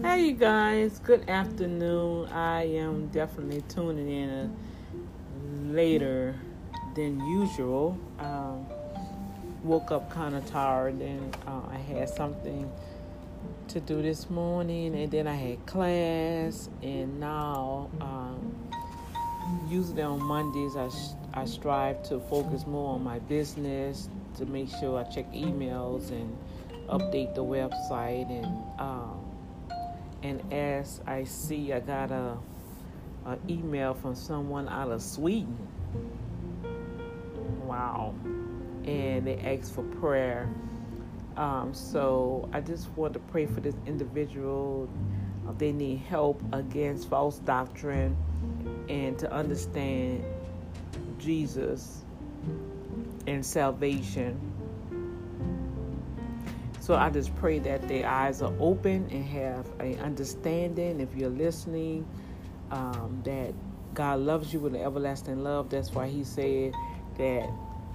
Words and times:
Hey, 0.00 0.26
you 0.26 0.32
guys. 0.34 1.00
Good 1.00 1.28
afternoon. 1.28 2.28
I 2.28 2.62
am 2.62 3.08
definitely 3.08 3.62
tuning 3.62 4.08
in 4.08 4.56
later 5.74 6.36
than 6.94 7.18
usual. 7.26 7.98
Um, 8.20 8.64
woke 9.64 9.90
up 9.90 10.08
kind 10.08 10.36
of 10.36 10.46
tired, 10.46 11.00
and 11.00 11.36
uh, 11.48 11.62
I 11.68 11.78
had 11.78 12.08
something 12.08 12.70
to 13.66 13.80
do 13.80 14.00
this 14.00 14.30
morning, 14.30 14.94
and 14.94 15.10
then 15.10 15.26
I 15.26 15.34
had 15.34 15.66
class, 15.66 16.68
and 16.80 17.18
now 17.18 17.90
um, 18.00 18.56
usually 19.68 20.02
on 20.02 20.22
Mondays 20.22 20.76
I 20.76 20.90
I 21.34 21.44
strive 21.44 22.04
to 22.04 22.20
focus 22.20 22.68
more 22.68 22.94
on 22.94 23.02
my 23.02 23.18
business 23.18 24.08
to 24.36 24.46
make 24.46 24.68
sure 24.78 24.96
I 24.96 25.02
check 25.10 25.32
emails 25.32 26.10
and 26.12 26.38
update 26.88 27.34
the 27.34 27.42
website 27.42 28.30
and. 28.30 28.46
Um, 28.78 29.27
and 30.22 30.52
as 30.52 31.00
I 31.06 31.24
see, 31.24 31.72
I 31.72 31.80
got 31.80 32.10
a, 32.10 32.36
a 33.24 33.38
email 33.48 33.94
from 33.94 34.14
someone 34.14 34.68
out 34.68 34.90
of 34.90 35.02
Sweden. 35.02 35.56
Wow, 37.64 38.14
and 38.84 39.26
they 39.26 39.36
asked 39.38 39.74
for 39.74 39.82
prayer. 39.82 40.48
Um, 41.36 41.72
so 41.72 42.48
I 42.52 42.60
just 42.60 42.90
want 42.96 43.12
to 43.12 43.20
pray 43.20 43.46
for 43.46 43.60
this 43.60 43.76
individual. 43.86 44.88
They 45.56 45.72
need 45.72 45.98
help 46.00 46.42
against 46.52 47.08
false 47.08 47.38
doctrine 47.38 48.16
and 48.88 49.18
to 49.18 49.32
understand 49.32 50.24
Jesus 51.18 52.04
and 53.26 53.44
salvation 53.44 54.38
so 56.88 56.94
I 56.94 57.10
just 57.10 57.36
pray 57.36 57.58
that 57.58 57.86
their 57.86 58.08
eyes 58.08 58.40
are 58.40 58.54
open 58.58 59.10
and 59.10 59.22
have 59.22 59.66
an 59.78 60.00
understanding. 60.00 61.00
If 61.00 61.14
you're 61.14 61.28
listening, 61.28 62.08
um, 62.70 63.20
that 63.26 63.52
God 63.92 64.20
loves 64.20 64.54
you 64.54 64.60
with 64.60 64.74
an 64.74 64.80
everlasting 64.80 65.44
love. 65.44 65.68
That's 65.68 65.92
why 65.92 66.08
He 66.08 66.24
said 66.24 66.72
that 67.18 67.46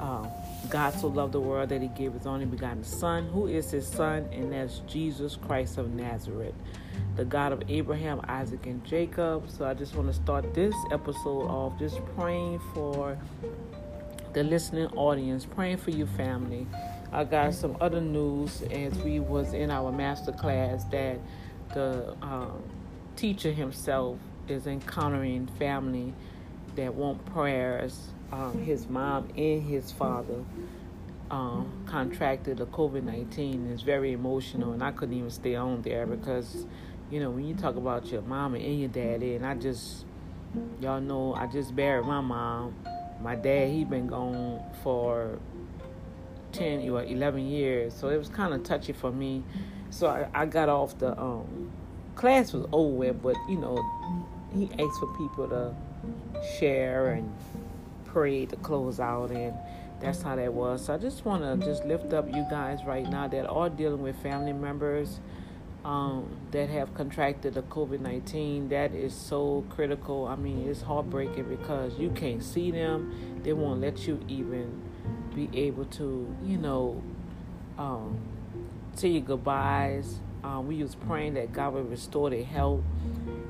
uh, 0.00 0.26
God 0.70 0.94
so 0.94 1.08
loved 1.08 1.34
the 1.34 1.40
world 1.40 1.68
that 1.68 1.82
He 1.82 1.88
gave 1.88 2.14
His 2.14 2.26
only 2.26 2.46
begotten 2.46 2.82
Son. 2.82 3.28
Who 3.28 3.46
is 3.46 3.70
His 3.70 3.86
Son? 3.86 4.26
And 4.32 4.54
that's 4.54 4.78
Jesus 4.86 5.36
Christ 5.36 5.76
of 5.76 5.92
Nazareth, 5.92 6.54
the 7.16 7.26
God 7.26 7.52
of 7.52 7.62
Abraham, 7.68 8.22
Isaac, 8.24 8.64
and 8.64 8.82
Jacob. 8.86 9.50
So 9.50 9.66
I 9.66 9.74
just 9.74 9.96
want 9.96 10.08
to 10.08 10.14
start 10.14 10.54
this 10.54 10.74
episode 10.90 11.42
off 11.42 11.78
just 11.78 12.02
praying 12.16 12.58
for 12.72 13.18
the 14.32 14.44
listening 14.44 14.86
audience, 14.94 15.44
praying 15.44 15.76
for 15.76 15.90
your 15.90 16.06
family 16.06 16.66
I 17.10 17.24
got 17.24 17.54
some 17.54 17.76
other 17.80 18.00
news 18.00 18.62
as 18.70 18.94
we 18.98 19.18
was 19.18 19.54
in 19.54 19.70
our 19.70 19.90
master 19.90 20.32
class 20.32 20.84
that 20.86 21.18
the 21.72 22.14
um, 22.20 22.62
teacher 23.16 23.50
himself 23.50 24.18
is 24.46 24.66
encountering 24.66 25.46
family 25.58 26.12
that 26.76 26.94
want 26.94 27.24
prayers. 27.26 28.08
Um, 28.30 28.62
his 28.62 28.88
mom 28.88 29.28
and 29.36 29.62
his 29.62 29.90
father 29.90 30.44
um, 31.30 31.72
contracted 31.86 32.58
the 32.58 32.66
COVID 32.66 33.04
nineteen. 33.04 33.70
It's 33.72 33.82
very 33.82 34.12
emotional, 34.12 34.72
and 34.72 34.82
I 34.82 34.90
couldn't 34.90 35.16
even 35.16 35.30
stay 35.30 35.54
on 35.54 35.80
there 35.80 36.06
because, 36.06 36.66
you 37.10 37.20
know, 37.20 37.30
when 37.30 37.46
you 37.46 37.54
talk 37.54 37.76
about 37.76 38.06
your 38.12 38.22
mama 38.22 38.58
and 38.58 38.80
your 38.80 38.90
daddy, 38.90 39.34
and 39.34 39.46
I 39.46 39.54
just, 39.54 40.04
y'all 40.80 41.00
know, 41.00 41.34
I 41.34 41.46
just 41.46 41.74
buried 41.74 42.04
my 42.04 42.20
mom. 42.20 42.74
My 43.22 43.34
dad, 43.34 43.70
he 43.70 43.84
been 43.84 44.06
gone 44.06 44.62
for 44.82 45.38
10 46.58 46.88
or 46.90 47.04
11 47.04 47.46
years, 47.46 47.94
so 47.94 48.08
it 48.08 48.16
was 48.16 48.28
kind 48.28 48.52
of 48.52 48.64
touchy 48.64 48.92
for 48.92 49.12
me. 49.12 49.44
So 49.90 50.08
I, 50.08 50.28
I 50.34 50.46
got 50.46 50.68
off 50.68 50.98
the 50.98 51.18
um, 51.18 51.70
class 52.14 52.52
was 52.52 52.66
over, 52.72 53.12
but 53.12 53.36
you 53.48 53.56
know, 53.56 53.78
he 54.52 54.64
asked 54.72 54.98
for 54.98 55.06
people 55.16 55.48
to 55.48 55.74
share 56.58 57.12
and 57.12 57.32
pray 58.06 58.46
to 58.46 58.56
close 58.56 58.98
out, 58.98 59.30
and 59.30 59.54
that's 60.00 60.22
how 60.22 60.36
that 60.36 60.52
was. 60.52 60.86
So 60.86 60.94
I 60.94 60.98
just 60.98 61.24
want 61.24 61.42
to 61.42 61.64
just 61.64 61.84
lift 61.84 62.12
up 62.12 62.26
you 62.26 62.44
guys 62.50 62.80
right 62.84 63.08
now 63.08 63.28
that 63.28 63.46
are 63.46 63.70
dealing 63.70 64.02
with 64.02 64.16
family 64.22 64.52
members 64.52 65.20
um, 65.84 66.28
that 66.50 66.68
have 66.70 66.92
contracted 66.94 67.54
the 67.54 67.62
COVID 67.62 68.00
19. 68.00 68.68
That 68.68 68.94
is 68.94 69.14
so 69.14 69.64
critical. 69.70 70.26
I 70.26 70.36
mean, 70.36 70.68
it's 70.68 70.82
heartbreaking 70.82 71.44
because 71.44 71.98
you 71.98 72.10
can't 72.10 72.42
see 72.42 72.70
them, 72.70 73.40
they 73.44 73.52
won't 73.52 73.80
let 73.80 74.06
you 74.06 74.20
even 74.28 74.82
be 75.46 75.66
able 75.66 75.84
to, 75.84 76.34
you 76.44 76.56
know, 76.56 77.00
um, 77.78 78.18
say 78.94 79.20
goodbyes. 79.20 80.18
Uh, 80.42 80.60
we 80.60 80.82
was 80.82 80.96
praying 80.96 81.34
that 81.34 81.52
God 81.52 81.74
would 81.74 81.88
restore 81.88 82.30
their 82.30 82.44
health 82.44 82.82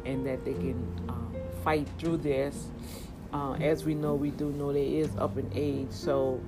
and 0.04 0.26
that 0.26 0.44
they 0.44 0.52
can 0.52 0.74
um, 1.08 1.34
fight 1.64 1.88
through 1.98 2.18
this. 2.18 2.66
Uh, 3.32 3.52
as 3.54 3.84
we 3.84 3.94
know, 3.94 4.14
we 4.14 4.30
do 4.30 4.50
know 4.52 4.72
there 4.72 4.82
is 4.82 5.08
up 5.16 5.36
in 5.38 5.50
age, 5.54 5.90
so 5.90 6.40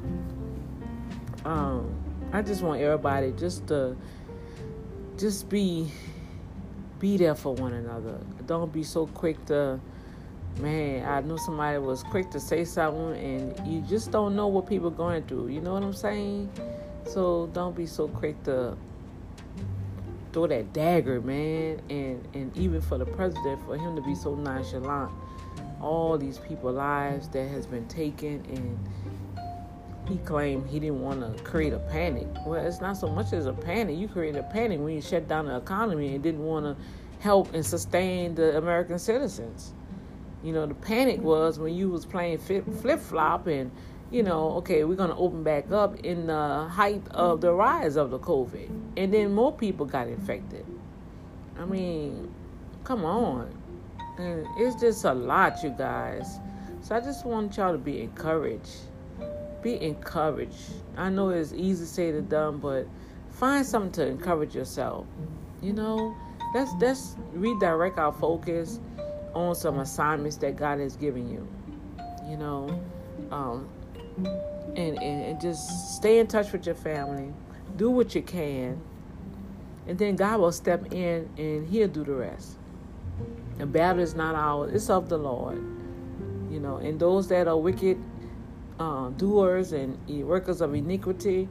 um, 1.45 1.95
I 2.33 2.41
just 2.41 2.62
want 2.62 2.81
everybody 2.81 3.33
just 3.33 3.67
to 3.69 3.97
just 5.19 5.49
be 5.51 5.91
be 6.99 7.19
there 7.19 7.34
for 7.34 7.55
one 7.55 7.75
another. 7.75 8.19
Don't 8.47 8.72
be 8.72 8.83
so 8.83 9.07
quick 9.09 9.45
to 9.47 9.78
man, 10.59 11.06
I 11.06 11.21
knew 11.21 11.38
somebody 11.38 11.78
was 11.78 12.03
quick 12.03 12.31
to 12.31 12.41
say 12.41 12.65
something, 12.65 13.16
and 13.16 13.66
you 13.66 13.81
just 13.83 14.11
don't 14.11 14.37
know 14.37 14.49
what 14.49 14.66
people 14.66 14.88
are 14.88 14.93
going 14.93 15.22
through. 15.25 15.49
You 15.49 15.61
know 15.61 15.75
what 15.75 15.83
I'm 15.83 15.93
saying? 15.93 16.50
So 17.05 17.49
don't 17.53 17.75
be 17.75 17.87
so 17.87 18.09
quick 18.09 18.43
to 18.44 18.77
throw 20.33 20.47
that 20.47 20.72
dagger, 20.72 21.21
man. 21.21 21.81
And 21.89 22.27
and 22.34 22.56
even 22.56 22.81
for 22.81 22.99
the 22.99 23.06
president, 23.06 23.62
for 23.65 23.77
him 23.77 23.97
to 23.97 24.03
be 24.03 24.15
so 24.15 24.34
nonchalant, 24.34 25.10
all 25.81 26.19
these 26.19 26.39
people 26.39 26.72
lives 26.72 27.28
that 27.28 27.49
has 27.49 27.66
been 27.66 27.87
taken, 27.89 28.44
and 28.49 28.78
he 30.09 30.19
claimed 30.19 30.69
he 30.69 30.81
didn't 30.81 31.00
want 31.00 31.21
to 31.21 31.43
create 31.43 31.72
a 31.72 31.78
panic. 31.78 32.27
Well, 32.44 32.65
it's 32.65 32.81
not 32.81 32.97
so 32.97 33.09
much 33.09 33.33
as 33.33 33.47
a 33.47 33.53
panic. 33.53 33.97
You 33.97 34.09
create 34.09 34.37
a 34.37 34.43
panic 34.43 34.81
when 34.81 34.94
you 34.94 35.03
shut 35.03 35.28
down 35.28 35.47
the 35.47 35.56
economy 35.56 36.15
and 36.15 36.22
didn't 36.22 36.44
want 36.44 36.66
to 36.66 36.77
help 37.21 37.55
and 37.55 37.65
sustain 37.65 38.34
the 38.34 38.56
American 38.56 38.99
citizens. 38.99 39.72
You 40.43 40.53
know, 40.53 40.67
the 40.67 40.75
panic 40.75 41.21
was 41.21 41.59
when 41.59 41.75
you 41.75 41.91
was 41.91 42.06
playing 42.06 42.39
flip 42.39 43.01
flop 43.01 43.47
and, 43.47 43.71
you 44.11 44.23
know, 44.23 44.53
okay, 44.53 44.84
we're 44.84 44.97
gonna 44.97 45.19
open 45.19 45.43
back 45.43 45.71
up 45.71 46.01
in 46.01 46.27
the 46.27 46.67
height 46.71 47.03
of 47.11 47.41
the 47.43 47.53
rise 47.53 47.97
of 47.97 48.11
the 48.11 48.19
COVID, 48.19 48.71
and 48.97 49.12
then 49.12 49.34
more 49.34 49.53
people 49.53 49.84
got 49.84 50.09
infected. 50.09 50.65
I 51.59 51.67
mean, 51.67 52.33
come 52.84 53.05
on, 53.05 53.53
and 54.17 54.47
it's 54.56 54.81
just 54.81 55.05
a 55.05 55.12
lot, 55.12 55.62
you 55.62 55.71
guys. 55.71 56.39
So 56.81 56.97
I 56.97 57.01
just 57.01 57.27
want 57.27 57.57
y'all 57.59 57.72
to 57.72 57.78
be 57.78 58.01
encouraged. 58.01 58.78
Be 59.62 59.81
encouraged. 59.83 60.72
I 60.97 61.11
know 61.11 61.28
it's 61.28 61.53
easy 61.53 61.84
to 61.84 61.91
say 61.91 62.12
to 62.12 62.22
done, 62.22 62.59
but 62.59 62.87
find 63.31 63.65
something 63.67 63.93
to 63.93 64.07
encourage 64.07 64.55
yourself. 64.55 65.07
You 65.61 65.75
know, 65.75 66.17
let's 66.55 66.72
let's 66.81 67.17
redirect 67.34 67.99
our 67.99 68.12
focus 68.12 68.81
on 69.35 69.55
some 69.55 69.79
assignments 69.79 70.37
that 70.39 70.57
God 70.57 70.81
has 70.81 70.97
given 70.97 71.31
you. 71.31 71.47
You 72.29 72.37
know, 72.37 72.81
um, 73.31 73.69
and, 74.77 74.99
and, 74.99 75.25
and 75.25 75.41
just 75.41 75.97
stay 75.97 76.19
in 76.19 76.27
touch 76.27 76.53
with 76.53 76.67
your 76.67 76.75
family. 76.75 77.33
Do 77.77 77.91
what 77.91 78.15
you 78.15 78.23
can, 78.23 78.81
and 79.87 79.99
then 79.99 80.17
God 80.17 80.41
will 80.41 80.53
step 80.53 80.93
in 80.93 81.29
and 81.39 81.69
He'll 81.69 81.89
do 81.89 82.05
the 82.05 82.15
rest. 82.15 82.57
The 83.59 83.67
battle 83.67 84.03
is 84.03 84.15
not 84.15 84.35
ours; 84.35 84.73
it's 84.75 84.91
of 84.91 85.09
the 85.09 85.19
Lord. 85.19 85.57
You 86.51 86.61
know, 86.61 86.77
and 86.77 86.99
those 86.99 87.29
that 87.29 87.47
are 87.47 87.57
wicked 87.57 87.99
uh, 88.79 89.11
doers 89.11 89.73
and 89.73 89.99
workers 90.27 90.61
of 90.61 90.75
iniquity, 90.75 91.49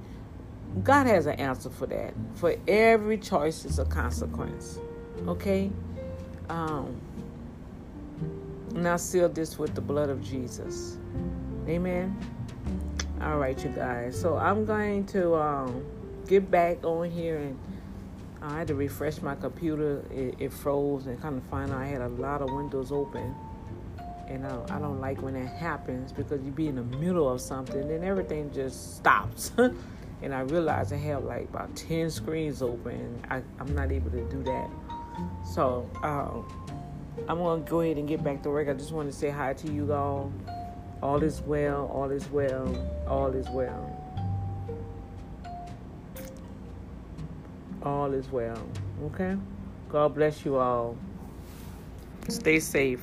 God 0.83 1.07
has 1.07 1.25
an 1.25 1.39
answer 1.39 1.69
for 1.69 1.85
that. 1.87 2.13
For 2.35 2.55
every 2.67 3.17
choice 3.17 3.65
is 3.65 3.79
a 3.79 3.85
consequence. 3.85 4.79
Okay. 5.27 5.71
Um, 6.49 6.99
and 8.79 8.87
I 8.87 8.95
seal 8.95 9.27
this 9.27 9.59
with 9.59 9.75
the 9.75 9.81
blood 9.81 10.09
of 10.09 10.23
Jesus. 10.23 10.97
Amen. 11.67 12.17
All 13.21 13.37
right, 13.37 13.61
you 13.61 13.69
guys. 13.71 14.17
So 14.17 14.37
I'm 14.37 14.63
going 14.63 15.05
to 15.07 15.35
um, 15.35 15.85
get 16.29 16.49
back 16.49 16.81
on 16.85 17.11
here 17.11 17.39
and 17.39 17.59
I 18.41 18.59
had 18.59 18.69
to 18.69 18.75
refresh 18.75 19.21
my 19.21 19.35
computer. 19.35 20.01
It, 20.09 20.35
it 20.39 20.53
froze 20.53 21.07
and 21.07 21.21
kind 21.21 21.37
of 21.37 21.43
find 21.49 21.73
out 21.73 21.79
I 21.79 21.87
had 21.87 21.99
a 21.99 22.07
lot 22.07 22.41
of 22.41 22.53
windows 22.53 22.93
open. 22.93 23.35
And 24.29 24.47
I, 24.47 24.57
I 24.69 24.79
don't 24.79 25.01
like 25.01 25.21
when 25.21 25.33
that 25.33 25.53
happens 25.57 26.13
because 26.13 26.41
you 26.41 26.51
be 26.51 26.67
in 26.67 26.75
the 26.75 26.97
middle 26.97 27.27
of 27.29 27.41
something 27.41 27.81
and 27.81 28.05
everything 28.05 28.49
just 28.53 28.95
stops. 28.95 29.51
and 30.21 30.33
I 30.33 30.39
realized 30.39 30.93
I 30.93 30.97
have 30.97 31.25
like 31.25 31.49
about 31.49 31.75
10 31.75 32.09
screens 32.11 32.61
open. 32.61 33.21
I, 33.29 33.41
I'm 33.59 33.75
not 33.75 33.91
able 33.91 34.11
to 34.11 34.23
do 34.29 34.41
that. 34.43 34.69
So, 35.43 35.89
um, 36.01 36.45
I'm 37.27 37.37
gonna 37.37 37.61
go 37.61 37.81
ahead 37.81 37.97
and 37.97 38.07
get 38.07 38.23
back 38.23 38.43
to 38.43 38.49
work. 38.49 38.69
I 38.69 38.73
just 38.73 38.91
want 38.91 39.11
to 39.11 39.15
say 39.15 39.29
hi 39.29 39.53
to 39.53 39.71
you 39.71 39.93
all. 39.93 40.31
All 41.01 41.23
is 41.23 41.41
well, 41.41 41.89
all 41.93 42.09
is 42.11 42.29
well, 42.29 42.67
all 43.07 43.33
is 43.33 43.47
well. 43.49 43.95
All 47.83 48.13
is 48.13 48.29
well. 48.29 48.61
Okay? 49.05 49.37
God 49.89 50.13
bless 50.13 50.43
you 50.43 50.57
all. 50.57 50.97
Stay 52.27 52.59
safe. 52.59 53.01